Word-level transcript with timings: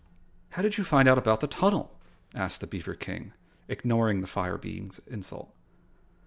"How 0.53 0.63
did 0.63 0.79
you 0.79 0.83
find 0.83 1.07
out 1.07 1.19
about 1.19 1.41
the 1.41 1.47
tunnel?" 1.47 1.99
asked 2.33 2.59
the 2.61 2.65
beaver 2.65 2.95
King, 2.95 3.33
ignoring 3.67 4.21
the 4.21 4.25
fire 4.25 4.57
being's 4.57 4.97
insult. 5.05 5.53